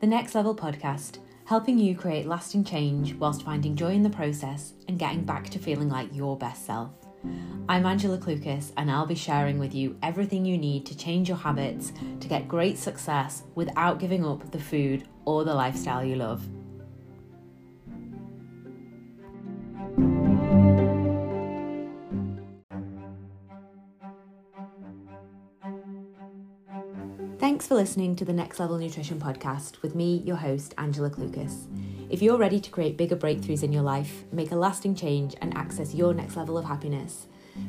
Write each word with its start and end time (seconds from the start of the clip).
the 0.00 0.06
Next 0.06 0.36
Level 0.36 0.54
podcast, 0.54 1.18
helping 1.44 1.76
you 1.76 1.96
create 1.96 2.26
lasting 2.26 2.62
change 2.62 3.14
whilst 3.14 3.42
finding 3.42 3.74
joy 3.74 3.92
in 3.92 4.04
the 4.04 4.10
process 4.10 4.74
and 4.86 4.96
getting 4.96 5.24
back 5.24 5.50
to 5.50 5.58
feeling 5.58 5.88
like 5.88 6.14
your 6.14 6.36
best 6.36 6.64
self. 6.64 6.92
I'm 7.68 7.84
Angela 7.84 8.16
Klukas, 8.16 8.70
and 8.76 8.92
I'll 8.92 9.06
be 9.06 9.16
sharing 9.16 9.58
with 9.58 9.74
you 9.74 9.98
everything 10.04 10.44
you 10.44 10.56
need 10.56 10.86
to 10.86 10.96
change 10.96 11.28
your 11.28 11.36
habits 11.36 11.92
to 12.20 12.28
get 12.28 12.46
great 12.46 12.78
success 12.78 13.42
without 13.56 13.98
giving 13.98 14.24
up 14.24 14.52
the 14.52 14.60
food 14.60 15.08
or 15.24 15.44
the 15.44 15.54
lifestyle 15.54 16.04
you 16.04 16.14
love. 16.14 16.46
For 27.68 27.74
listening 27.74 28.16
to 28.16 28.24
the 28.24 28.32
Next 28.32 28.58
Level 28.58 28.78
Nutrition 28.78 29.20
podcast 29.20 29.82
with 29.82 29.94
me, 29.94 30.22
your 30.24 30.36
host, 30.36 30.72
Angela 30.78 31.10
Klukas. 31.10 31.66
If 32.08 32.22
you're 32.22 32.38
ready 32.38 32.60
to 32.60 32.70
create 32.70 32.96
bigger 32.96 33.14
breakthroughs 33.14 33.62
in 33.62 33.74
your 33.74 33.82
life, 33.82 34.24
make 34.32 34.52
a 34.52 34.56
lasting 34.56 34.94
change, 34.94 35.36
and 35.42 35.54
access 35.54 35.94
your 35.94 36.14
next 36.14 36.34
level 36.34 36.56
of 36.56 36.64
happiness, 36.64 37.26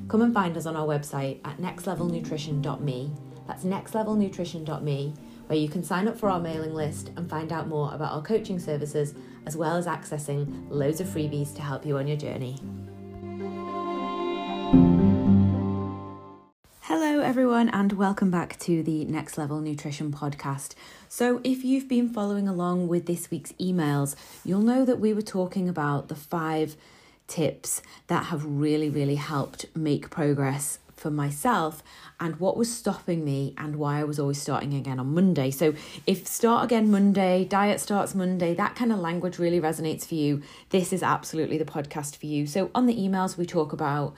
come 0.08 0.22
and 0.22 0.34
find 0.34 0.55
us 0.55 0.66
on 0.66 0.77
our 0.77 0.88
website 0.88 1.41
at 1.44 1.58
nextlevelnutrition.me. 1.58 3.12
That's 3.45 3.66
nextlevelnutrition.me, 3.66 5.13
where 5.48 5.59
you 5.59 5.67
can 5.67 5.84
sign 5.84 6.08
up 6.08 6.17
for 6.17 6.30
our 6.30 6.39
mailing 6.39 6.73
list 6.73 7.11
and 7.17 7.30
find 7.30 7.52
out 7.52 7.67
more 7.67 7.94
about 7.94 8.13
our 8.13 8.22
coaching 8.22 8.58
services, 8.58 9.16
as 9.45 9.58
well 9.58 9.75
as 9.75 9.86
accessing 9.86 10.66
loads 10.70 11.02
of 11.02 11.08
freebies 11.08 11.53
to 11.55 11.61
help 11.61 11.86
you 11.86 11.97
on 11.97 12.08
your 12.08 12.16
journey. 12.16 12.55
Everyone, 17.59 17.77
and 17.77 17.91
welcome 17.91 18.31
back 18.31 18.57
to 18.59 18.81
the 18.81 19.03
Next 19.03 19.37
Level 19.37 19.59
Nutrition 19.59 20.13
podcast. 20.13 20.75
So, 21.09 21.41
if 21.43 21.66
you've 21.66 21.89
been 21.89 22.07
following 22.07 22.47
along 22.47 22.88
with 22.88 23.05
this 23.05 23.29
week's 23.29 23.51
emails, 23.59 24.16
you'll 24.45 24.61
know 24.61 24.85
that 24.85 25.01
we 25.01 25.11
were 25.11 25.21
talking 25.21 25.67
about 25.67 26.07
the 26.07 26.16
five 26.16 26.77
tips 27.27 27.81
that 28.07 28.27
have 28.27 28.45
really, 28.45 28.89
really 28.89 29.16
helped 29.16 29.66
make 29.75 30.09
progress 30.09 30.79
for 30.95 31.11
myself 31.11 31.83
and 32.17 32.39
what 32.39 32.55
was 32.55 32.73
stopping 32.73 33.25
me 33.25 33.53
and 33.57 33.75
why 33.75 33.99
I 33.99 34.05
was 34.05 34.19
always 34.19 34.41
starting 34.41 34.73
again 34.73 34.97
on 34.97 35.13
Monday. 35.13 35.51
So, 35.51 35.73
if 36.07 36.27
start 36.27 36.63
again 36.63 36.89
Monday, 36.89 37.44
diet 37.44 37.81
starts 37.81 38.16
Monday, 38.16 38.53
that 38.53 38.75
kind 38.75 38.94
of 38.94 38.99
language 38.99 39.38
really 39.38 39.59
resonates 39.59 40.05
for 40.05 40.16
you, 40.16 40.41
this 40.69 40.94
is 40.94 41.03
absolutely 41.03 41.57
the 41.57 41.66
podcast 41.66 42.16
for 42.16 42.25
you. 42.25 42.47
So, 42.47 42.71
on 42.73 42.85
the 42.85 42.95
emails, 42.95 43.35
we 43.35 43.45
talk 43.45 43.73
about 43.73 44.16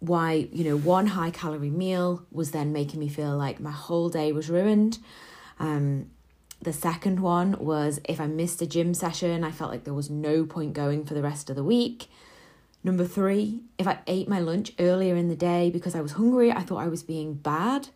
why, 0.00 0.48
you 0.52 0.64
know, 0.64 0.76
one 0.76 1.08
high 1.08 1.30
calorie 1.30 1.70
meal 1.70 2.24
was 2.30 2.50
then 2.50 2.72
making 2.72 3.00
me 3.00 3.08
feel 3.08 3.36
like 3.36 3.60
my 3.60 3.70
whole 3.70 4.08
day 4.08 4.32
was 4.32 4.50
ruined. 4.50 4.98
Um, 5.58 6.10
the 6.60 6.72
second 6.72 7.20
one 7.20 7.52
was 7.58 8.00
if 8.04 8.20
I 8.20 8.26
missed 8.26 8.62
a 8.62 8.66
gym 8.66 8.94
session, 8.94 9.44
I 9.44 9.50
felt 9.50 9.70
like 9.70 9.84
there 9.84 9.94
was 9.94 10.10
no 10.10 10.44
point 10.44 10.72
going 10.72 11.04
for 11.04 11.14
the 11.14 11.22
rest 11.22 11.50
of 11.50 11.56
the 11.56 11.64
week. 11.64 12.08
Number 12.82 13.04
three, 13.04 13.62
if 13.78 13.86
I 13.86 13.98
ate 14.06 14.28
my 14.28 14.38
lunch 14.38 14.72
earlier 14.78 15.16
in 15.16 15.28
the 15.28 15.36
day 15.36 15.70
because 15.70 15.94
I 15.94 16.00
was 16.00 16.12
hungry, 16.12 16.52
I 16.52 16.60
thought 16.60 16.78
I 16.82 16.88
was 16.88 17.02
being 17.02 17.34
bad. 17.34 17.88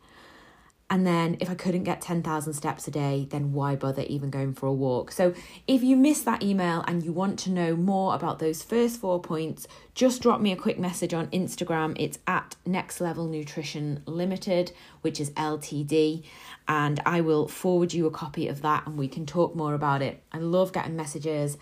And 0.93 1.07
then 1.07 1.37
if 1.39 1.49
I 1.49 1.55
couldn't 1.55 1.85
get 1.85 2.01
10,000 2.01 2.53
steps 2.53 2.89
a 2.89 2.91
day, 2.91 3.29
then 3.31 3.53
why 3.53 3.77
bother 3.77 4.03
even 4.03 4.29
going 4.29 4.53
for 4.55 4.67
a 4.67 4.73
walk? 4.73 5.13
So 5.13 5.33
if 5.69 5.85
you 5.85 5.97
missed 5.97 6.25
that 6.25 6.43
email 6.43 6.85
and 6.89 7.05
you 7.05 7.13
want 7.13 7.39
to 7.41 7.51
know 7.51 7.77
more 7.77 8.17
about 8.17 8.41
those 8.41 8.65
first 8.65 9.01
four 9.01 9.21
points, 9.21 9.69
just 9.95 10.21
drop 10.21 10.41
me 10.41 10.51
a 10.51 10.57
quick 10.57 10.81
message 10.81 11.15
on 11.15 11.29
Instagram. 11.29 11.95
It's 11.97 12.19
at 12.27 12.57
Next 12.67 13.01
Level 13.01 13.29
Nutrition 13.29 14.03
Limited, 14.05 14.73
which 15.03 15.21
is 15.21 15.31
LTD, 15.31 16.25
and 16.67 17.01
I 17.07 17.21
will 17.21 17.47
forward 17.47 17.95
you 17.95 18.07
a 18.07 18.11
copy 18.11 18.49
of 18.49 18.63
that 18.63 18.85
and 18.85 18.99
we 18.99 19.07
can 19.07 19.27
talk 19.27 19.55
more 19.55 19.75
about 19.75 20.03
it. 20.03 20.21
I 20.33 20.39
love 20.39 20.73
getting 20.73 20.97
messages, 20.97 21.57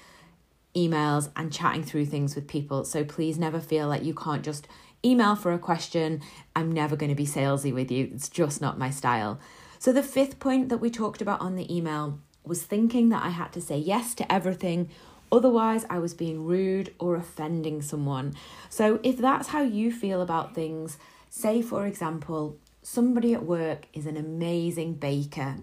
emails, 0.78 1.30
and 1.34 1.52
chatting 1.52 1.82
through 1.82 2.06
things 2.06 2.34
with 2.34 2.46
people. 2.46 2.84
So 2.84 3.04
please 3.04 3.38
never 3.38 3.60
feel 3.60 3.88
like 3.88 4.04
you 4.04 4.14
can't 4.14 4.44
just 4.44 4.68
email 5.04 5.34
for 5.34 5.52
a 5.52 5.58
question. 5.58 6.20
I'm 6.54 6.72
never 6.72 6.96
going 6.96 7.10
to 7.10 7.16
be 7.16 7.26
salesy 7.26 7.72
with 7.72 7.90
you. 7.90 8.10
It's 8.12 8.28
just 8.28 8.60
not 8.60 8.78
my 8.78 8.90
style. 8.90 9.38
So, 9.78 9.92
the 9.92 10.02
fifth 10.02 10.40
point 10.40 10.70
that 10.70 10.78
we 10.78 10.90
talked 10.90 11.22
about 11.22 11.40
on 11.40 11.54
the 11.54 11.72
email 11.74 12.18
was 12.44 12.62
thinking 12.64 13.10
that 13.10 13.22
I 13.22 13.28
had 13.28 13.52
to 13.52 13.60
say 13.60 13.78
yes 13.78 14.14
to 14.16 14.32
everything. 14.32 14.90
Otherwise, 15.30 15.84
I 15.88 15.98
was 15.98 16.14
being 16.14 16.44
rude 16.44 16.94
or 16.98 17.14
offending 17.14 17.80
someone. 17.82 18.34
So, 18.68 18.98
if 19.04 19.18
that's 19.18 19.48
how 19.48 19.62
you 19.62 19.92
feel 19.92 20.20
about 20.20 20.54
things, 20.54 20.98
say 21.30 21.62
for 21.62 21.86
example, 21.86 22.56
somebody 22.82 23.34
at 23.34 23.44
work 23.44 23.86
is 23.92 24.06
an 24.06 24.16
amazing 24.16 24.94
baker 24.94 25.56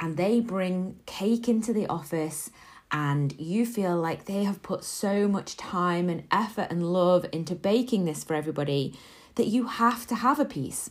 and 0.00 0.16
they 0.16 0.40
bring 0.40 0.98
cake 1.06 1.48
into 1.48 1.72
the 1.72 1.86
office 1.86 2.50
and 2.92 3.34
you 3.40 3.64
feel 3.64 3.96
like 3.96 4.26
they 4.26 4.44
have 4.44 4.62
put 4.62 4.84
so 4.84 5.26
much 5.26 5.56
time 5.56 6.10
and 6.10 6.24
effort 6.30 6.68
and 6.70 6.92
love 6.92 7.26
into 7.32 7.54
baking 7.54 8.04
this 8.04 8.22
for 8.22 8.34
everybody 8.34 8.94
that 9.36 9.46
you 9.46 9.66
have 9.66 10.06
to 10.06 10.14
have 10.14 10.38
a 10.38 10.44
piece. 10.44 10.90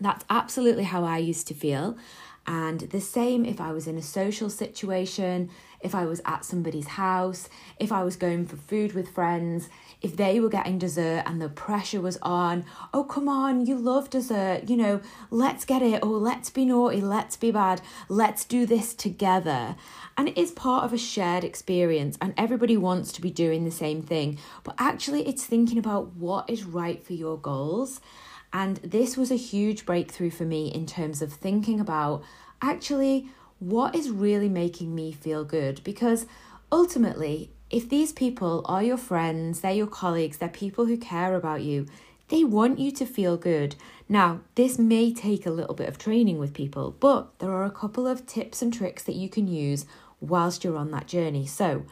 That's 0.00 0.24
absolutely 0.30 0.84
how 0.84 1.04
I 1.04 1.18
used 1.18 1.46
to 1.48 1.54
feel. 1.54 1.98
And 2.46 2.80
the 2.80 3.00
same 3.00 3.44
if 3.44 3.60
I 3.60 3.72
was 3.72 3.86
in 3.86 3.96
a 3.96 4.02
social 4.02 4.50
situation, 4.50 5.50
if 5.80 5.94
I 5.94 6.04
was 6.04 6.20
at 6.24 6.44
somebody's 6.44 6.88
house, 6.88 7.48
if 7.78 7.92
I 7.92 8.02
was 8.02 8.16
going 8.16 8.46
for 8.46 8.56
food 8.56 8.92
with 8.92 9.14
friends, 9.14 9.68
if 10.02 10.16
they 10.16 10.40
were 10.40 10.48
getting 10.48 10.78
dessert 10.78 11.22
and 11.26 11.40
the 11.40 11.48
pressure 11.48 12.00
was 12.00 12.18
on, 12.22 12.64
oh, 12.92 13.04
come 13.04 13.28
on, 13.28 13.66
you 13.66 13.76
love 13.76 14.10
dessert, 14.10 14.68
you 14.68 14.76
know, 14.76 15.00
let's 15.30 15.64
get 15.64 15.82
it, 15.82 16.02
or 16.02 16.18
let's 16.18 16.50
be 16.50 16.64
naughty, 16.64 17.00
let's 17.00 17.36
be 17.36 17.50
bad, 17.50 17.82
let's 18.08 18.44
do 18.44 18.66
this 18.66 18.94
together. 18.94 19.76
And 20.16 20.28
it 20.28 20.38
is 20.38 20.50
part 20.50 20.84
of 20.84 20.92
a 20.92 20.98
shared 20.98 21.44
experience, 21.44 22.18
and 22.20 22.34
everybody 22.36 22.76
wants 22.76 23.12
to 23.12 23.20
be 23.20 23.30
doing 23.30 23.64
the 23.64 23.70
same 23.70 24.02
thing. 24.02 24.38
But 24.64 24.74
actually, 24.78 25.26
it's 25.26 25.44
thinking 25.44 25.78
about 25.78 26.14
what 26.14 26.48
is 26.48 26.64
right 26.64 27.02
for 27.02 27.12
your 27.12 27.38
goals. 27.38 28.00
And 28.52 28.78
this 28.78 29.16
was 29.16 29.30
a 29.30 29.36
huge 29.36 29.86
breakthrough 29.86 30.30
for 30.30 30.44
me 30.44 30.68
in 30.68 30.86
terms 30.86 31.22
of 31.22 31.32
thinking 31.32 31.78
about 31.80 32.22
actually 32.60 33.28
what 33.58 33.94
is 33.94 34.10
really 34.10 34.48
making 34.48 34.94
me 34.94 35.12
feel 35.12 35.44
good. 35.44 35.82
Because 35.84 36.26
ultimately, 36.72 37.50
if 37.70 37.88
these 37.88 38.12
people 38.12 38.62
are 38.64 38.82
your 38.82 38.96
friends, 38.96 39.60
they're 39.60 39.72
your 39.72 39.86
colleagues, 39.86 40.38
they're 40.38 40.48
people 40.48 40.86
who 40.86 40.96
care 40.96 41.36
about 41.36 41.62
you, 41.62 41.86
they 42.28 42.44
want 42.44 42.78
you 42.78 42.90
to 42.92 43.06
feel 43.06 43.36
good. 43.36 43.76
Now, 44.08 44.40
this 44.54 44.78
may 44.78 45.12
take 45.12 45.46
a 45.46 45.50
little 45.50 45.74
bit 45.74 45.88
of 45.88 45.98
training 45.98 46.38
with 46.38 46.54
people, 46.54 46.96
but 46.98 47.38
there 47.38 47.50
are 47.50 47.64
a 47.64 47.70
couple 47.70 48.06
of 48.06 48.26
tips 48.26 48.62
and 48.62 48.72
tricks 48.72 49.02
that 49.04 49.16
you 49.16 49.28
can 49.28 49.46
use 49.46 49.84
whilst 50.20 50.64
you're 50.64 50.76
on 50.76 50.90
that 50.92 51.06
journey. 51.06 51.46
So, 51.46 51.84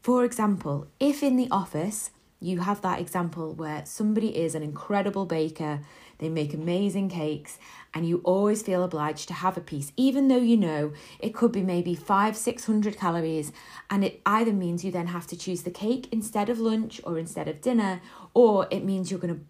for 0.00 0.24
example, 0.24 0.88
if 0.98 1.22
in 1.22 1.36
the 1.36 1.48
office 1.50 2.10
you 2.42 2.60
have 2.60 2.82
that 2.82 3.00
example 3.00 3.54
where 3.54 3.84
somebody 3.86 4.36
is 4.36 4.54
an 4.54 4.62
incredible 4.62 5.26
baker, 5.26 5.80
they 6.18 6.28
make 6.28 6.54
amazing 6.54 7.08
cakes, 7.08 7.58
and 7.94 8.08
you 8.08 8.20
always 8.24 8.62
feel 8.62 8.82
obliged 8.82 9.28
to 9.28 9.34
have 9.34 9.56
a 9.56 9.60
piece, 9.60 9.92
even 9.96 10.28
though 10.28 10.36
you 10.36 10.56
know 10.56 10.92
it 11.18 11.34
could 11.34 11.52
be 11.52 11.62
maybe 11.62 11.94
five, 11.94 12.36
six 12.36 12.66
hundred 12.66 12.96
calories, 12.98 13.52
and 13.90 14.04
it 14.04 14.20
either 14.26 14.52
means 14.52 14.84
you 14.84 14.90
then 14.90 15.08
have 15.08 15.26
to 15.28 15.36
choose 15.36 15.62
the 15.62 15.70
cake 15.70 16.08
instead 16.12 16.48
of 16.48 16.58
lunch 16.58 17.00
or 17.04 17.18
instead 17.18 17.48
of 17.48 17.60
dinner, 17.60 18.00
or 18.34 18.66
it 18.70 18.84
means 18.84 19.10
you're 19.10 19.20
going 19.20 19.34
to 19.34 19.44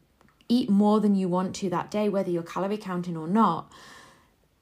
eat 0.48 0.68
more 0.68 1.00
than 1.00 1.14
you 1.14 1.28
want 1.28 1.54
to 1.56 1.70
that 1.70 1.90
day, 1.90 2.08
whether 2.08 2.30
you're 2.30 2.42
calorie 2.42 2.76
counting 2.76 3.16
or 3.16 3.28
not. 3.28 3.72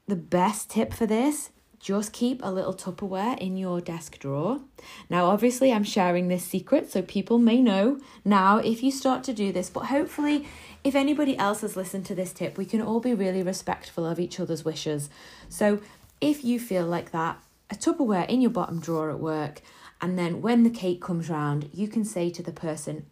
The 0.07 0.15
best 0.15 0.69
tip 0.69 0.93
for 0.93 1.05
this 1.05 1.49
just 1.81 2.13
keep 2.13 2.43
a 2.43 2.51
little 2.51 2.73
Tupperware 2.73 3.37
in 3.39 3.57
your 3.57 3.81
desk 3.81 4.19
drawer. 4.19 4.59
Now, 5.09 5.25
obviously, 5.25 5.73
I'm 5.73 5.83
sharing 5.83 6.27
this 6.27 6.43
secret, 6.43 6.91
so 6.91 7.01
people 7.01 7.39
may 7.39 7.59
know 7.61 7.99
now 8.23 8.57
if 8.57 8.83
you 8.83 8.91
start 8.91 9.23
to 9.25 9.33
do 9.33 9.51
this, 9.51 9.69
but 9.69 9.85
hopefully, 9.85 10.47
if 10.83 10.93
anybody 10.95 11.35
else 11.37 11.61
has 11.61 11.75
listened 11.75 12.05
to 12.05 12.15
this 12.15 12.33
tip, 12.33 12.57
we 12.57 12.65
can 12.65 12.81
all 12.81 12.99
be 12.99 13.13
really 13.13 13.41
respectful 13.41 14.05
of 14.05 14.19
each 14.19 14.39
other's 14.39 14.63
wishes. 14.63 15.09
So, 15.49 15.79
if 16.21 16.43
you 16.43 16.59
feel 16.59 16.85
like 16.85 17.11
that, 17.11 17.41
a 17.71 17.75
Tupperware 17.75 18.29
in 18.29 18.41
your 18.41 18.51
bottom 18.51 18.79
drawer 18.79 19.09
at 19.09 19.19
work, 19.19 19.61
and 19.99 20.19
then 20.19 20.41
when 20.41 20.63
the 20.63 20.69
cake 20.69 21.01
comes 21.01 21.29
round, 21.29 21.69
you 21.73 21.87
can 21.87 22.05
say 22.05 22.29
to 22.29 22.43
the 22.43 22.51
person, 22.51 23.07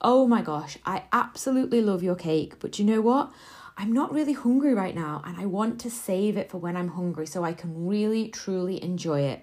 Oh 0.00 0.26
my 0.28 0.42
gosh, 0.42 0.78
I 0.84 1.04
absolutely 1.12 1.80
love 1.80 2.02
your 2.02 2.14
cake, 2.14 2.60
but 2.60 2.78
you 2.78 2.84
know 2.84 3.00
what? 3.00 3.32
I'm 3.76 3.92
not 3.92 4.12
really 4.12 4.34
hungry 4.34 4.72
right 4.72 4.94
now 4.94 5.22
and 5.26 5.36
I 5.36 5.46
want 5.46 5.80
to 5.80 5.90
save 5.90 6.36
it 6.36 6.50
for 6.50 6.58
when 6.58 6.76
I'm 6.76 6.88
hungry 6.88 7.26
so 7.26 7.42
I 7.44 7.52
can 7.52 7.86
really 7.86 8.28
truly 8.28 8.82
enjoy 8.82 9.22
it. 9.22 9.42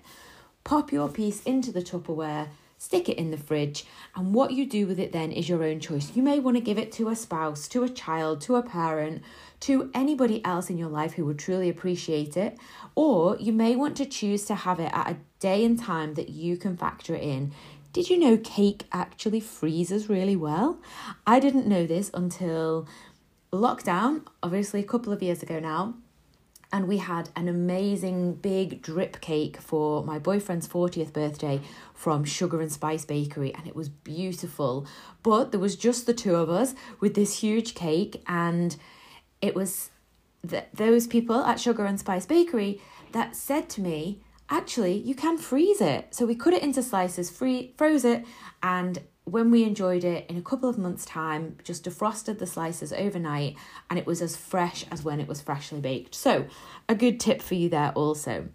Pop 0.63 0.91
your 0.91 1.09
piece 1.09 1.41
into 1.43 1.71
the 1.71 1.81
Tupperware, 1.81 2.47
stick 2.77 3.09
it 3.09 3.17
in 3.17 3.31
the 3.31 3.37
fridge, 3.37 3.85
and 4.15 4.33
what 4.33 4.53
you 4.53 4.65
do 4.65 4.87
with 4.87 4.99
it 4.99 5.11
then 5.11 5.31
is 5.31 5.49
your 5.49 5.63
own 5.63 5.79
choice. 5.79 6.15
You 6.15 6.23
may 6.23 6.39
want 6.39 6.55
to 6.57 6.61
give 6.61 6.77
it 6.77 6.91
to 6.93 7.09
a 7.09 7.15
spouse, 7.15 7.67
to 7.69 7.83
a 7.83 7.89
child, 7.89 8.41
to 8.41 8.55
a 8.55 8.63
parent, 8.63 9.21
to 9.61 9.91
anybody 9.93 10.43
else 10.45 10.69
in 10.69 10.77
your 10.77 10.89
life 10.89 11.13
who 11.13 11.25
would 11.25 11.39
truly 11.39 11.69
appreciate 11.69 12.37
it, 12.37 12.57
or 12.95 13.37
you 13.37 13.51
may 13.51 13.75
want 13.75 13.97
to 13.97 14.05
choose 14.05 14.45
to 14.45 14.55
have 14.55 14.79
it 14.79 14.91
at 14.93 15.11
a 15.11 15.17
day 15.39 15.65
and 15.65 15.77
time 15.79 16.13
that 16.13 16.29
you 16.29 16.57
can 16.57 16.77
factor 16.77 17.15
it 17.15 17.23
in. 17.23 17.51
Did 17.93 18.09
you 18.09 18.17
know 18.17 18.37
cake 18.37 18.85
actually 18.93 19.41
freezes 19.41 20.07
really 20.07 20.35
well? 20.35 20.79
I 21.27 21.41
didn't 21.41 21.67
know 21.67 21.85
this 21.85 22.09
until 22.13 22.87
lockdown, 23.53 24.25
obviously 24.41 24.79
a 24.79 24.85
couple 24.85 25.11
of 25.11 25.21
years 25.21 25.43
ago 25.43 25.59
now, 25.59 25.95
and 26.73 26.87
we 26.87 26.97
had 26.97 27.29
an 27.35 27.49
amazing 27.49 28.35
big 28.35 28.81
drip 28.81 29.19
cake 29.19 29.57
for 29.57 30.03
my 30.05 30.17
boyfriend's 30.17 30.67
40th 30.67 31.11
birthday 31.11 31.59
from 31.93 32.23
Sugar 32.23 32.61
and 32.61 32.71
Spice 32.71 33.03
Bakery, 33.03 33.53
and 33.53 33.67
it 33.67 33.75
was 33.75 33.89
beautiful. 33.89 34.87
But 35.21 35.51
there 35.51 35.59
was 35.59 35.75
just 35.75 36.05
the 36.05 36.13
two 36.13 36.35
of 36.35 36.49
us 36.49 36.73
with 37.01 37.13
this 37.13 37.39
huge 37.39 37.75
cake, 37.75 38.23
and 38.25 38.77
it 39.41 39.53
was 39.53 39.89
th- 40.47 40.65
those 40.73 41.07
people 41.07 41.43
at 41.43 41.59
Sugar 41.59 41.85
and 41.85 41.99
Spice 41.99 42.25
Bakery 42.25 42.81
that 43.11 43.35
said 43.35 43.67
to 43.71 43.81
me, 43.81 44.21
actually, 44.49 44.93
you 44.97 45.13
can 45.13 45.37
freeze 45.37 45.81
it. 45.81 46.15
So 46.15 46.25
we 46.25 46.35
cut 46.35 46.53
it 46.53 46.63
into 46.63 46.81
slices, 46.81 47.29
free, 47.29 47.73
froze 47.77 48.05
it, 48.05 48.25
and 48.63 48.99
when 49.31 49.49
we 49.49 49.63
enjoyed 49.63 50.03
it 50.03 50.29
in 50.29 50.35
a 50.35 50.41
couple 50.41 50.69
of 50.69 50.77
months' 50.77 51.05
time, 51.05 51.55
just 51.63 51.85
defrosted 51.85 52.37
the 52.37 52.45
slices 52.45 52.91
overnight 52.91 53.55
and 53.89 53.97
it 53.97 54.05
was 54.05 54.21
as 54.21 54.35
fresh 54.35 54.85
as 54.91 55.03
when 55.03 55.21
it 55.21 55.27
was 55.27 55.41
freshly 55.41 55.79
baked. 55.79 56.13
So, 56.13 56.47
a 56.89 56.95
good 56.95 57.17
tip 57.17 57.41
for 57.41 57.55
you 57.55 57.69
there 57.69 57.93
also. 57.95 58.49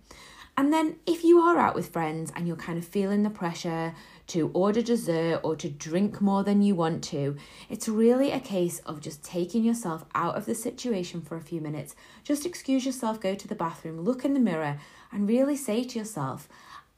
And 0.58 0.74
then, 0.74 0.96
if 1.06 1.24
you 1.24 1.38
are 1.40 1.58
out 1.58 1.74
with 1.74 1.88
friends 1.88 2.30
and 2.36 2.46
you're 2.46 2.56
kind 2.56 2.78
of 2.78 2.84
feeling 2.84 3.22
the 3.22 3.30
pressure 3.30 3.94
to 4.28 4.50
order 4.52 4.82
dessert 4.82 5.40
or 5.42 5.56
to 5.56 5.68
drink 5.70 6.20
more 6.20 6.44
than 6.44 6.60
you 6.60 6.74
want 6.74 7.02
to, 7.04 7.36
it's 7.70 7.88
really 7.88 8.30
a 8.30 8.40
case 8.40 8.80
of 8.80 9.00
just 9.00 9.24
taking 9.24 9.64
yourself 9.64 10.04
out 10.14 10.36
of 10.36 10.44
the 10.44 10.54
situation 10.54 11.22
for 11.22 11.36
a 11.36 11.42
few 11.42 11.62
minutes. 11.62 11.96
Just 12.22 12.44
excuse 12.44 12.84
yourself, 12.84 13.18
go 13.18 13.34
to 13.34 13.48
the 13.48 13.54
bathroom, 13.54 14.00
look 14.00 14.26
in 14.26 14.34
the 14.34 14.40
mirror, 14.40 14.78
and 15.10 15.28
really 15.28 15.56
say 15.56 15.84
to 15.84 15.98
yourself, 15.98 16.48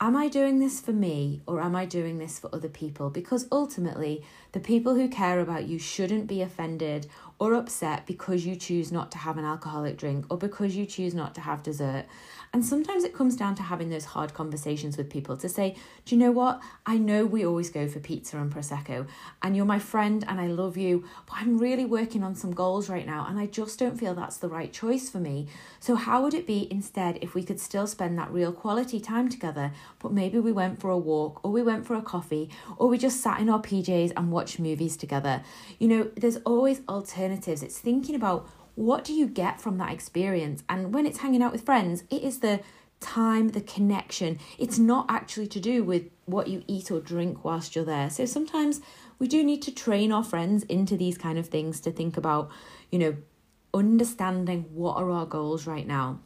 am 0.00 0.16
I 0.16 0.28
doing 0.28 0.58
this 0.58 0.80
for 0.80 0.92
me 0.92 1.42
or 1.46 1.60
am 1.60 1.74
I 1.74 1.84
doing 1.84 2.18
this 2.18 2.38
for 2.38 2.54
other 2.54 2.68
people? 2.68 3.10
Because 3.10 3.48
ultimately, 3.50 4.22
the 4.52 4.60
people 4.60 4.94
who 4.94 5.08
care 5.08 5.40
about 5.40 5.66
you 5.66 5.78
shouldn't 5.78 6.26
be 6.26 6.40
offended 6.40 7.08
or 7.38 7.54
upset 7.54 8.06
because 8.06 8.44
you 8.44 8.56
choose 8.56 8.90
not 8.90 9.12
to 9.12 9.18
have 9.18 9.38
an 9.38 9.44
alcoholic 9.44 9.96
drink 9.96 10.24
or 10.30 10.36
because 10.36 10.74
you 10.76 10.84
choose 10.84 11.14
not 11.14 11.34
to 11.34 11.40
have 11.40 11.62
dessert. 11.62 12.04
And 12.52 12.64
sometimes 12.64 13.04
it 13.04 13.14
comes 13.14 13.36
down 13.36 13.54
to 13.56 13.62
having 13.62 13.90
those 13.90 14.06
hard 14.06 14.32
conversations 14.32 14.96
with 14.96 15.10
people 15.10 15.36
to 15.36 15.48
say, 15.48 15.76
Do 16.06 16.14
you 16.14 16.20
know 16.20 16.30
what? 16.30 16.60
I 16.86 16.96
know 16.96 17.26
we 17.26 17.44
always 17.44 17.68
go 17.68 17.86
for 17.88 18.00
pizza 18.00 18.38
and 18.38 18.52
Prosecco, 18.52 19.06
and 19.42 19.54
you're 19.54 19.66
my 19.66 19.78
friend 19.78 20.24
and 20.26 20.40
I 20.40 20.46
love 20.46 20.76
you, 20.76 21.04
but 21.26 21.36
I'm 21.36 21.58
really 21.58 21.84
working 21.84 22.22
on 22.22 22.34
some 22.34 22.52
goals 22.52 22.88
right 22.88 23.06
now, 23.06 23.26
and 23.28 23.38
I 23.38 23.46
just 23.46 23.78
don't 23.78 23.98
feel 23.98 24.14
that's 24.14 24.38
the 24.38 24.48
right 24.48 24.72
choice 24.72 25.10
for 25.10 25.18
me. 25.18 25.46
So, 25.78 25.94
how 25.94 26.22
would 26.22 26.32
it 26.32 26.46
be 26.46 26.66
instead 26.70 27.18
if 27.20 27.34
we 27.34 27.42
could 27.42 27.60
still 27.60 27.86
spend 27.86 28.18
that 28.18 28.32
real 28.32 28.52
quality 28.52 28.98
time 28.98 29.28
together, 29.28 29.72
but 29.98 30.12
maybe 30.12 30.38
we 30.38 30.52
went 30.52 30.80
for 30.80 30.88
a 30.90 30.98
walk, 30.98 31.40
or 31.44 31.52
we 31.52 31.62
went 31.62 31.86
for 31.86 31.94
a 31.94 32.02
coffee, 32.02 32.48
or 32.78 32.88
we 32.88 32.96
just 32.96 33.20
sat 33.20 33.40
in 33.40 33.50
our 33.50 33.60
PJs 33.60 34.12
and 34.16 34.32
watched 34.32 34.58
movies 34.58 34.96
together? 34.96 35.42
You 35.78 35.88
know, 35.88 36.10
there's 36.16 36.38
always 36.38 36.80
alternatives. 37.28 37.62
It's 37.62 37.78
thinking 37.78 38.14
about 38.14 38.48
what 38.74 39.04
do 39.04 39.12
you 39.12 39.26
get 39.26 39.60
from 39.60 39.78
that 39.78 39.92
experience? 39.92 40.62
And 40.68 40.94
when 40.94 41.06
it's 41.06 41.18
hanging 41.18 41.42
out 41.42 41.52
with 41.52 41.64
friends, 41.64 42.04
it 42.10 42.22
is 42.22 42.40
the 42.40 42.60
time, 43.00 43.48
the 43.50 43.60
connection. 43.60 44.38
It's 44.58 44.78
not 44.78 45.06
actually 45.08 45.48
to 45.48 45.60
do 45.60 45.84
with 45.84 46.10
what 46.26 46.48
you 46.48 46.62
eat 46.66 46.90
or 46.90 47.00
drink 47.00 47.44
whilst 47.44 47.74
you're 47.74 47.84
there. 47.84 48.10
So 48.10 48.24
sometimes 48.24 48.80
we 49.18 49.28
do 49.28 49.42
need 49.44 49.62
to 49.62 49.74
train 49.74 50.12
our 50.12 50.24
friends 50.24 50.62
into 50.64 50.96
these 50.96 51.18
kind 51.18 51.38
of 51.38 51.48
things 51.48 51.80
to 51.80 51.90
think 51.90 52.16
about, 52.16 52.50
you 52.90 52.98
know, 52.98 53.16
understanding 53.74 54.64
what 54.72 54.96
are 54.96 55.10
our 55.10 55.26
goals 55.26 55.66
right 55.66 55.86
now. 55.86 56.20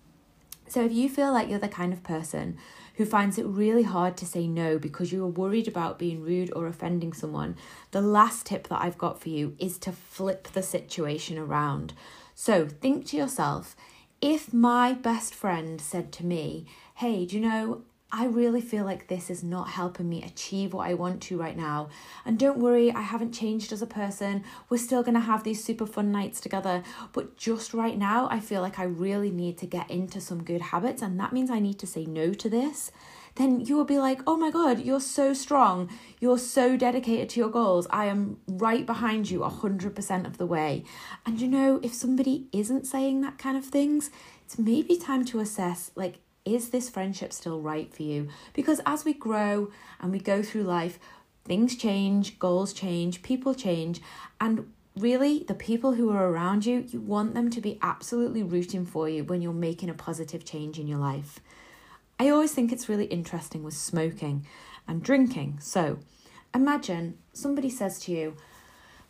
So 0.68 0.84
if 0.84 0.92
you 0.92 1.08
feel 1.08 1.32
like 1.32 1.48
you're 1.48 1.58
the 1.58 1.68
kind 1.68 1.92
of 1.92 2.02
person 2.02 2.56
who 2.96 3.04
finds 3.04 3.38
it 3.38 3.46
really 3.46 3.82
hard 3.82 4.16
to 4.18 4.26
say 4.26 4.46
no 4.46 4.78
because 4.78 5.12
you 5.12 5.24
are 5.24 5.28
worried 5.28 5.68
about 5.68 5.98
being 5.98 6.22
rude 6.22 6.52
or 6.54 6.66
offending 6.66 7.12
someone, 7.12 7.56
the 7.90 8.00
last 8.00 8.46
tip 8.46 8.68
that 8.68 8.82
I've 8.82 8.98
got 8.98 9.20
for 9.20 9.28
you 9.28 9.56
is 9.58 9.78
to 9.78 9.92
flip 9.92 10.48
the 10.52 10.62
situation 10.62 11.38
around. 11.38 11.94
So 12.34 12.66
think 12.66 13.06
to 13.06 13.16
yourself 13.16 13.76
if 14.22 14.54
my 14.54 14.92
best 14.92 15.34
friend 15.34 15.80
said 15.80 16.12
to 16.12 16.24
me, 16.24 16.66
Hey, 16.94 17.26
do 17.26 17.36
you 17.36 17.42
know, 17.42 17.82
I 18.14 18.26
really 18.26 18.60
feel 18.60 18.84
like 18.84 19.08
this 19.08 19.30
is 19.30 19.42
not 19.42 19.70
helping 19.70 20.06
me 20.06 20.22
achieve 20.22 20.74
what 20.74 20.86
I 20.86 20.92
want 20.92 21.22
to 21.22 21.38
right 21.38 21.56
now. 21.56 21.88
And 22.26 22.38
don't 22.38 22.58
worry, 22.58 22.92
I 22.92 23.00
haven't 23.00 23.32
changed 23.32 23.72
as 23.72 23.80
a 23.80 23.86
person. 23.86 24.44
We're 24.68 24.76
still 24.76 25.02
going 25.02 25.14
to 25.14 25.20
have 25.20 25.44
these 25.44 25.64
super 25.64 25.86
fun 25.86 26.12
nights 26.12 26.38
together. 26.38 26.82
But 27.14 27.38
just 27.38 27.72
right 27.72 27.96
now, 27.96 28.28
I 28.30 28.38
feel 28.38 28.60
like 28.60 28.78
I 28.78 28.84
really 28.84 29.30
need 29.30 29.56
to 29.58 29.66
get 29.66 29.90
into 29.90 30.20
some 30.20 30.44
good 30.44 30.60
habits. 30.60 31.00
And 31.00 31.18
that 31.18 31.32
means 31.32 31.50
I 31.50 31.58
need 31.58 31.78
to 31.78 31.86
say 31.86 32.04
no 32.04 32.34
to 32.34 32.50
this 32.50 32.92
then 33.36 33.60
you 33.60 33.76
will 33.76 33.84
be 33.84 33.98
like, 33.98 34.20
oh 34.26 34.36
my 34.36 34.50
God, 34.50 34.80
you're 34.80 35.00
so 35.00 35.32
strong. 35.32 35.88
You're 36.20 36.38
so 36.38 36.76
dedicated 36.76 37.30
to 37.30 37.40
your 37.40 37.48
goals. 37.48 37.86
I 37.90 38.06
am 38.06 38.38
right 38.46 38.84
behind 38.84 39.30
you 39.30 39.40
100% 39.40 40.26
of 40.26 40.38
the 40.38 40.46
way. 40.46 40.84
And 41.24 41.40
you 41.40 41.48
know, 41.48 41.80
if 41.82 41.94
somebody 41.94 42.48
isn't 42.52 42.86
saying 42.86 43.22
that 43.22 43.38
kind 43.38 43.56
of 43.56 43.64
things, 43.64 44.10
it's 44.44 44.58
maybe 44.58 44.96
time 44.96 45.24
to 45.26 45.40
assess 45.40 45.90
like, 45.94 46.18
is 46.44 46.70
this 46.70 46.88
friendship 46.88 47.32
still 47.32 47.60
right 47.60 47.92
for 47.92 48.02
you? 48.02 48.28
Because 48.52 48.80
as 48.86 49.04
we 49.04 49.12
grow 49.12 49.70
and 50.00 50.12
we 50.12 50.18
go 50.18 50.42
through 50.42 50.64
life, 50.64 50.98
things 51.44 51.76
change, 51.76 52.38
goals 52.38 52.72
change, 52.72 53.22
people 53.22 53.54
change, 53.54 54.00
and 54.40 54.70
really 54.96 55.44
the 55.48 55.54
people 55.54 55.94
who 55.94 56.10
are 56.10 56.28
around 56.28 56.66
you, 56.66 56.84
you 56.88 57.00
want 57.00 57.34
them 57.34 57.50
to 57.50 57.60
be 57.60 57.78
absolutely 57.82 58.42
rooting 58.42 58.84
for 58.84 59.08
you 59.08 59.24
when 59.24 59.40
you're 59.40 59.52
making 59.52 59.88
a 59.88 59.94
positive 59.94 60.44
change 60.44 60.78
in 60.78 60.86
your 60.86 60.98
life. 60.98 61.40
I 62.18 62.28
always 62.28 62.52
think 62.52 62.72
it's 62.72 62.88
really 62.88 63.06
interesting 63.06 63.62
with 63.62 63.74
smoking 63.74 64.46
and 64.86 65.02
drinking. 65.02 65.58
So 65.60 65.98
imagine 66.54 67.18
somebody 67.32 67.70
says 67.70 67.98
to 68.00 68.12
you, 68.12 68.36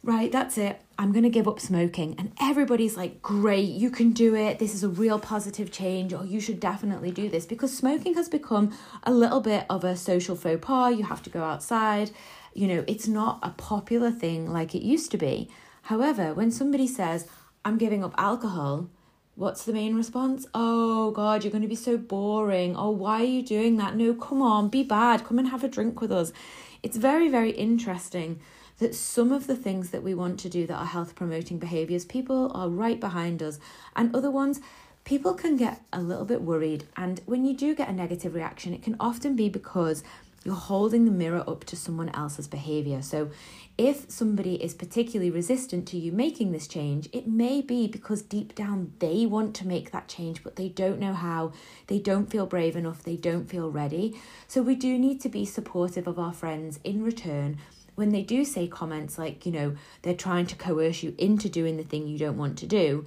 Right, 0.05 0.33
that's 0.33 0.59
it. 0.59 0.81
I'm 0.99 1.13
going 1.13 1.23
to 1.23 1.31
give 1.31 1.47
up 1.47 1.61
smoking. 1.61 2.17
And 2.19 2.33
everybody's 2.41 2.97
like, 2.97 3.23
Great, 3.23 3.69
you 3.69 3.89
can 3.89 4.11
do 4.11 4.35
it. 4.35 4.59
This 4.59 4.75
is 4.75 4.83
a 4.83 4.89
real 4.89 5.21
positive 5.21 5.71
change, 5.71 6.13
or 6.13 6.25
you 6.25 6.41
should 6.41 6.59
definitely 6.59 7.13
do 7.13 7.29
this 7.29 7.47
because 7.47 7.77
smoking 7.77 8.15
has 8.15 8.29
become 8.29 8.77
a 9.05 9.13
little 9.13 9.41
bit 9.41 9.65
of 9.71 9.85
a 9.85 9.97
social 9.97 10.35
faux 10.35 10.59
pas. 10.61 10.97
You 10.97 11.05
have 11.05 11.23
to 11.23 11.31
go 11.31 11.45
outside. 11.45 12.11
You 12.53 12.67
know, 12.67 12.85
it's 12.89 13.07
not 13.07 13.39
a 13.45 13.51
popular 13.51 14.11
thing 14.11 14.53
like 14.53 14.75
it 14.75 14.83
used 14.83 15.13
to 15.13 15.19
be. 15.19 15.49
However, 15.83 16.35
when 16.35 16.51
somebody 16.51 16.89
says, 16.89 17.29
I'm 17.65 17.79
giving 17.79 18.03
up 18.03 18.15
alcohol, 18.19 18.91
What's 19.35 19.65
the 19.65 19.73
main 19.73 19.95
response? 19.95 20.47
Oh 20.53 21.11
God, 21.11 21.43
you're 21.43 21.51
going 21.51 21.63
to 21.63 21.69
be 21.69 21.75
so 21.75 21.97
boring. 21.97 22.77
Oh, 22.77 22.91
why 22.91 23.23
are 23.23 23.25
you 23.25 23.43
doing 23.43 23.79
that? 23.79 23.97
No, 23.97 24.13
come 24.13 24.43
on, 24.43 24.69
be 24.69 24.83
bad. 24.83 25.25
Come 25.25 25.39
and 25.39 25.49
have 25.49 25.65
a 25.65 25.69
drink 25.69 26.03
with 26.03 26.13
us. 26.13 26.35
It's 26.83 26.99
very, 26.99 27.31
very 27.31 27.53
interesting 27.53 28.41
that 28.83 28.95
some 28.95 29.33
of 29.33 29.47
the 29.47 29.57
things 29.57 29.91
that 29.91 30.03
we 30.03 30.13
want 30.13 30.39
to 30.41 30.49
do 30.49 30.67
that 30.67 30.77
are 30.77 30.87
health 30.87 31.15
promoting 31.15 31.59
behaviors, 31.59 32.05
people 32.05 32.51
are 32.53 32.69
right 32.69 32.99
behind 32.99 33.43
us, 33.43 33.59
and 33.97 34.15
other 34.15 34.31
ones, 34.31 34.61
people 35.05 35.35
can 35.35 35.57
get 35.57 35.81
a 35.93 36.01
little 36.01 36.25
bit 36.25 36.43
worried. 36.43 36.85
And 36.97 37.21
when 37.25 37.45
you 37.45 37.57
do 37.57 37.75
get 37.75 37.89
a 37.89 37.93
negative 37.93 38.35
reaction, 38.35 38.75
it 38.75 38.83
can 38.83 38.97
often 38.99 39.37
be 39.37 39.49
because 39.49 40.03
you're 40.45 40.55
holding 40.57 41.05
the 41.05 41.13
mirror 41.13 41.45
up 41.47 41.63
to 41.65 41.77
someone 41.77 42.09
else's 42.11 42.49
behavior. 42.49 43.03
So, 43.03 43.31
if 43.79 44.11
somebody 44.11 44.63
is 44.63 44.75
particularly 44.75 45.31
resistant 45.31 45.89
to 45.89 45.97
you 45.97 46.13
making 46.13 46.53
this 46.53 46.67
change, 46.67 47.09
it 47.13 47.27
may 47.27 47.63
be 47.63 47.87
because 47.87 48.21
deep 48.21 48.55
down 48.55 48.93
they 48.99 49.25
want 49.25 49.55
to 49.57 49.67
make 49.67 49.93
that 49.93 50.09
change, 50.09 50.43
but 50.43 50.57
they 50.57 50.69
don't 50.69 50.99
know 50.99 51.15
how, 51.15 51.53
they 51.87 51.99
don't 51.99 52.31
feel 52.31 52.45
brave 52.45 52.77
enough, 52.77 53.03
they 53.03 53.17
don't 53.17 53.49
feel 53.49 53.71
ready. 53.71 54.21
So, 54.49 54.61
we 54.61 54.75
do 54.75 54.99
need 54.99 55.21
to 55.21 55.29
be 55.29 55.47
supportive 55.47 56.09
of 56.09 56.19
our 56.19 56.33
friends 56.33 56.81
in 56.83 57.05
return 57.05 57.59
when 58.03 58.11
they 58.11 58.25
do 58.25 58.45
say 58.45 58.67
comments 58.67 59.17
like, 59.17 59.47
you 59.47 59.53
know, 59.53 59.77
they're 60.03 60.13
trying 60.13 60.45
to 60.45 60.57
coerce 60.57 61.05
you 61.05 61.15
into 61.19 61.49
doing 61.49 61.77
the 61.77 61.85
thing 61.85 62.09
you 62.09 62.19
don't 62.19 62.37
want 62.37 62.59
to 62.59 62.67
do. 62.67 63.07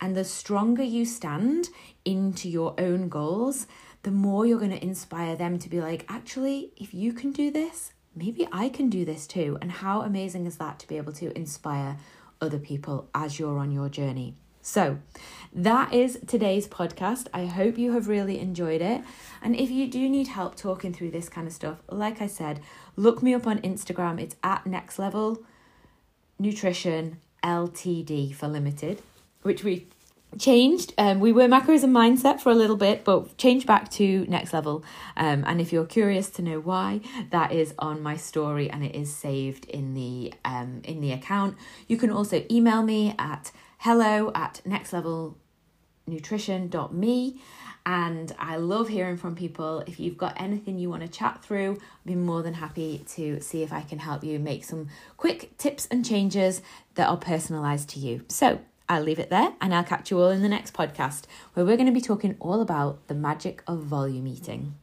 And 0.00 0.16
the 0.16 0.24
stronger 0.24 0.82
you 0.82 1.04
stand 1.04 1.68
into 2.06 2.48
your 2.48 2.74
own 2.80 3.10
goals, 3.10 3.66
the 4.02 4.10
more 4.10 4.46
you're 4.46 4.58
going 4.58 4.70
to 4.70 4.82
inspire 4.82 5.36
them 5.36 5.58
to 5.58 5.68
be 5.68 5.82
like, 5.82 6.06
actually, 6.08 6.72
if 6.78 6.94
you 6.94 7.12
can 7.12 7.32
do 7.32 7.50
this, 7.50 7.92
maybe 8.16 8.48
I 8.50 8.70
can 8.70 8.88
do 8.88 9.04
this 9.04 9.26
too. 9.26 9.58
And 9.60 9.70
how 9.70 10.00
amazing 10.00 10.46
is 10.46 10.56
that 10.56 10.78
to 10.78 10.88
be 10.88 10.96
able 10.96 11.12
to 11.12 11.36
inspire 11.36 11.98
other 12.40 12.58
people 12.58 13.10
as 13.14 13.38
you're 13.38 13.58
on 13.58 13.70
your 13.70 13.90
journey? 13.90 14.36
So, 14.62 14.98
that 15.52 15.92
is 15.92 16.20
today's 16.26 16.68
podcast. 16.68 17.26
I 17.34 17.46
hope 17.46 17.76
you 17.76 17.92
have 17.92 18.06
really 18.06 18.38
enjoyed 18.38 18.80
it. 18.80 19.02
And 19.42 19.56
if 19.56 19.70
you 19.70 19.88
do 19.88 20.08
need 20.08 20.28
help 20.28 20.54
talking 20.54 20.92
through 20.92 21.10
this 21.10 21.28
kind 21.28 21.46
of 21.46 21.52
stuff, 21.52 21.78
like 21.90 22.22
I 22.22 22.26
said, 22.28 22.60
look 22.94 23.22
me 23.22 23.34
up 23.34 23.46
on 23.46 23.58
Instagram. 23.62 24.20
It's 24.20 24.36
at 24.44 24.66
Next 24.66 24.98
Level 24.98 25.42
Nutrition 26.38 27.18
LTD 27.42 28.34
for 28.34 28.48
limited, 28.48 29.02
which 29.42 29.64
we 29.64 29.88
changed. 30.38 30.94
Um, 30.96 31.20
we 31.20 31.32
were 31.32 31.48
macros 31.48 31.82
and 31.82 31.94
mindset 31.94 32.40
for 32.40 32.50
a 32.50 32.54
little 32.54 32.76
bit, 32.76 33.04
but 33.04 33.36
changed 33.36 33.66
back 33.66 33.90
to 33.92 34.24
next 34.26 34.52
level. 34.52 34.84
Um, 35.16 35.44
and 35.46 35.60
if 35.60 35.72
you're 35.72 35.86
curious 35.86 36.30
to 36.30 36.42
know 36.42 36.60
why, 36.60 37.00
that 37.30 37.52
is 37.52 37.74
on 37.78 38.02
my 38.02 38.16
story 38.16 38.70
and 38.70 38.84
it 38.84 38.94
is 38.94 39.12
saved 39.12 39.64
in 39.66 39.94
the 39.94 40.32
um 40.44 40.82
in 40.84 41.00
the 41.00 41.12
account. 41.12 41.56
You 41.88 41.96
can 41.96 42.10
also 42.10 42.44
email 42.50 42.82
me 42.82 43.14
at 43.18 43.50
hello 43.82 44.30
at 44.34 44.60
nextlevelnutrition.me 44.66 47.40
and 47.86 48.36
I 48.38 48.56
love 48.56 48.88
hearing 48.88 49.16
from 49.16 49.34
people. 49.34 49.82
If 49.86 49.98
you've 49.98 50.18
got 50.18 50.38
anything 50.38 50.78
you 50.78 50.90
want 50.90 51.00
to 51.00 51.08
chat 51.08 51.42
through, 51.42 51.78
I'd 51.80 52.04
be 52.04 52.14
more 52.14 52.42
than 52.42 52.52
happy 52.52 53.06
to 53.14 53.40
see 53.40 53.62
if 53.62 53.72
I 53.72 53.80
can 53.80 54.00
help 54.00 54.22
you 54.22 54.38
make 54.38 54.64
some 54.64 54.88
quick 55.16 55.56
tips 55.56 55.88
and 55.90 56.04
changes 56.04 56.60
that 56.96 57.08
are 57.08 57.16
personalized 57.16 57.88
to 57.90 57.98
you. 57.98 58.26
So 58.28 58.60
I'll 58.86 59.02
leave 59.02 59.18
it 59.18 59.30
there 59.30 59.54
and 59.62 59.74
I'll 59.74 59.82
catch 59.82 60.10
you 60.10 60.20
all 60.20 60.28
in 60.28 60.42
the 60.42 60.48
next 60.50 60.74
podcast 60.74 61.22
where 61.54 61.64
we're 61.64 61.78
going 61.78 61.86
to 61.86 61.92
be 61.92 62.02
talking 62.02 62.36
all 62.38 62.60
about 62.60 63.08
the 63.08 63.14
magic 63.14 63.62
of 63.66 63.78
volume 63.78 64.26
eating. 64.26 64.74